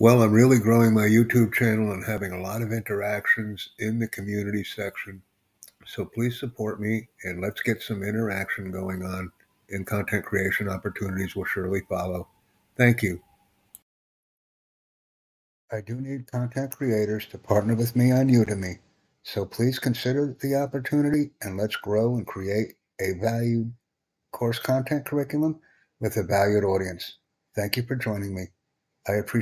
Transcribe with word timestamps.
Well, 0.00 0.22
I'm 0.22 0.32
really 0.32 0.58
growing 0.58 0.94
my 0.94 1.06
YouTube 1.06 1.52
channel 1.52 1.92
and 1.92 2.02
having 2.02 2.32
a 2.32 2.40
lot 2.40 2.62
of 2.62 2.72
interactions 2.72 3.68
in 3.78 3.98
the 3.98 4.08
community 4.08 4.64
section. 4.64 5.20
So 5.84 6.06
please 6.06 6.40
support 6.40 6.80
me 6.80 7.08
and 7.24 7.42
let's 7.42 7.60
get 7.60 7.82
some 7.82 8.02
interaction 8.02 8.70
going 8.70 9.02
on 9.02 9.30
and 9.68 9.86
content 9.86 10.24
creation 10.24 10.70
opportunities 10.70 11.36
will 11.36 11.44
surely 11.44 11.82
follow. 11.86 12.28
Thank 12.78 13.02
you. 13.02 13.20
I 15.70 15.82
do 15.82 16.00
need 16.00 16.32
content 16.32 16.74
creators 16.74 17.26
to 17.26 17.36
partner 17.36 17.74
with 17.74 17.94
me 17.94 18.10
on 18.10 18.30
Udemy. 18.30 18.78
So 19.22 19.44
please 19.44 19.78
consider 19.78 20.34
the 20.40 20.54
opportunity 20.54 21.32
and 21.42 21.58
let's 21.58 21.76
grow 21.76 22.16
and 22.16 22.26
create 22.26 22.72
a 23.02 23.12
valued 23.20 23.70
course 24.32 24.58
content 24.58 25.04
curriculum 25.04 25.60
with 26.00 26.16
a 26.16 26.22
valued 26.22 26.64
audience. 26.64 27.18
Thank 27.54 27.76
you 27.76 27.82
for 27.82 27.96
joining 27.96 28.34
me. 28.34 28.46
I 29.08 29.12
appreciate 29.14 29.38